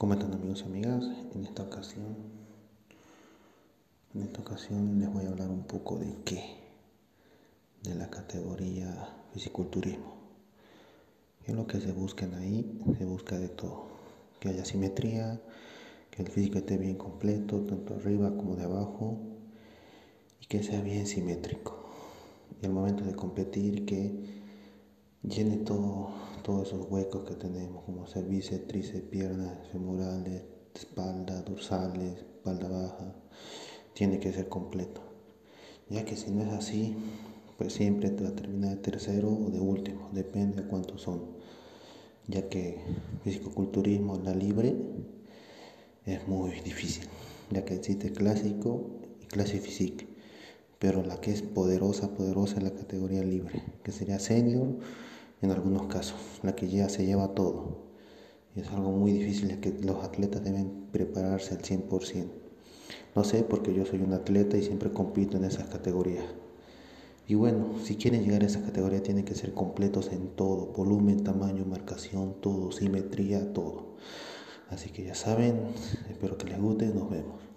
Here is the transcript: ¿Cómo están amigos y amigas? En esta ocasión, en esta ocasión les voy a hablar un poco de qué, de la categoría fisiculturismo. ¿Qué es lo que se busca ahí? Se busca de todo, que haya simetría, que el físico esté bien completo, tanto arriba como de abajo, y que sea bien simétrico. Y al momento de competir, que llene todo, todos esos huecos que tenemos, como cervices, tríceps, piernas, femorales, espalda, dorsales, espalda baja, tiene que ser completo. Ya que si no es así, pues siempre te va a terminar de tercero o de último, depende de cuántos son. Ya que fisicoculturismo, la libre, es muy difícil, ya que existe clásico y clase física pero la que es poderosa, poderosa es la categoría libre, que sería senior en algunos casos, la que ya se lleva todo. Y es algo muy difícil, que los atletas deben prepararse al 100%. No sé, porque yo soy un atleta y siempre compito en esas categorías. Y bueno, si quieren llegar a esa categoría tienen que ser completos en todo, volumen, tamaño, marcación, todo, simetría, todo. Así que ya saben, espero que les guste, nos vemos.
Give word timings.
¿Cómo 0.00 0.14
están 0.14 0.32
amigos 0.32 0.62
y 0.62 0.64
amigas? 0.64 1.04
En 1.34 1.44
esta 1.44 1.62
ocasión, 1.62 2.16
en 4.14 4.22
esta 4.22 4.40
ocasión 4.40 4.98
les 4.98 5.12
voy 5.12 5.26
a 5.26 5.28
hablar 5.28 5.50
un 5.50 5.64
poco 5.64 5.98
de 5.98 6.16
qué, 6.24 6.42
de 7.82 7.94
la 7.96 8.08
categoría 8.08 9.14
fisiculturismo. 9.34 10.14
¿Qué 11.44 11.52
es 11.52 11.54
lo 11.58 11.66
que 11.66 11.82
se 11.82 11.92
busca 11.92 12.26
ahí? 12.38 12.80
Se 12.96 13.04
busca 13.04 13.38
de 13.38 13.50
todo, 13.50 13.88
que 14.40 14.48
haya 14.48 14.64
simetría, 14.64 15.38
que 16.10 16.22
el 16.22 16.28
físico 16.30 16.56
esté 16.56 16.78
bien 16.78 16.96
completo, 16.96 17.60
tanto 17.66 17.96
arriba 17.96 18.34
como 18.34 18.56
de 18.56 18.64
abajo, 18.64 19.18
y 20.40 20.46
que 20.46 20.62
sea 20.62 20.80
bien 20.80 21.06
simétrico. 21.06 21.76
Y 22.62 22.64
al 22.64 22.72
momento 22.72 23.04
de 23.04 23.14
competir, 23.14 23.84
que 23.84 24.14
llene 25.22 25.58
todo, 25.58 26.08
todos 26.50 26.66
esos 26.66 26.90
huecos 26.90 27.22
que 27.28 27.36
tenemos, 27.36 27.84
como 27.84 28.08
cervices, 28.08 28.66
tríceps, 28.66 29.08
piernas, 29.08 29.68
femorales, 29.70 30.42
espalda, 30.74 31.42
dorsales, 31.42 32.16
espalda 32.16 32.68
baja, 32.68 33.14
tiene 33.92 34.18
que 34.18 34.32
ser 34.32 34.48
completo. 34.48 35.00
Ya 35.90 36.04
que 36.04 36.16
si 36.16 36.32
no 36.32 36.42
es 36.42 36.48
así, 36.48 36.96
pues 37.56 37.72
siempre 37.72 38.10
te 38.10 38.24
va 38.24 38.30
a 38.30 38.34
terminar 38.34 38.70
de 38.70 38.82
tercero 38.82 39.28
o 39.28 39.50
de 39.50 39.60
último, 39.60 40.10
depende 40.12 40.62
de 40.62 40.68
cuántos 40.68 41.02
son. 41.02 41.20
Ya 42.26 42.48
que 42.48 42.80
fisicoculturismo, 43.22 44.18
la 44.18 44.34
libre, 44.34 44.74
es 46.04 46.26
muy 46.26 46.50
difícil, 46.62 47.06
ya 47.50 47.64
que 47.64 47.74
existe 47.74 48.10
clásico 48.10 48.90
y 49.22 49.26
clase 49.26 49.60
física 49.60 50.04
pero 50.80 51.02
la 51.02 51.20
que 51.20 51.30
es 51.30 51.42
poderosa, 51.42 52.14
poderosa 52.16 52.56
es 52.56 52.62
la 52.62 52.70
categoría 52.70 53.22
libre, 53.22 53.62
que 53.84 53.92
sería 53.92 54.18
senior 54.18 54.78
en 55.42 55.50
algunos 55.50 55.86
casos, 55.86 56.40
la 56.42 56.54
que 56.54 56.68
ya 56.68 56.88
se 56.88 57.06
lleva 57.06 57.34
todo. 57.34 57.78
Y 58.54 58.60
es 58.60 58.68
algo 58.70 58.90
muy 58.90 59.12
difícil, 59.12 59.60
que 59.60 59.72
los 59.82 60.02
atletas 60.04 60.42
deben 60.42 60.86
prepararse 60.92 61.54
al 61.54 61.62
100%. 61.62 62.26
No 63.14 63.24
sé, 63.24 63.42
porque 63.42 63.74
yo 63.74 63.84
soy 63.84 64.00
un 64.00 64.12
atleta 64.12 64.56
y 64.56 64.62
siempre 64.62 64.92
compito 64.92 65.36
en 65.36 65.44
esas 65.44 65.68
categorías. 65.68 66.24
Y 67.26 67.36
bueno, 67.36 67.74
si 67.84 67.96
quieren 67.96 68.24
llegar 68.24 68.42
a 68.42 68.46
esa 68.46 68.62
categoría 68.62 69.02
tienen 69.02 69.24
que 69.24 69.36
ser 69.36 69.54
completos 69.54 70.10
en 70.12 70.30
todo, 70.30 70.72
volumen, 70.72 71.22
tamaño, 71.22 71.64
marcación, 71.64 72.34
todo, 72.40 72.72
simetría, 72.72 73.52
todo. 73.52 73.94
Así 74.68 74.90
que 74.90 75.04
ya 75.04 75.14
saben, 75.14 75.60
espero 76.08 76.36
que 76.36 76.48
les 76.48 76.60
guste, 76.60 76.86
nos 76.86 77.08
vemos. 77.08 77.49